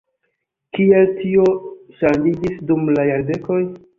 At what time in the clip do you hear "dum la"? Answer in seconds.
2.71-3.07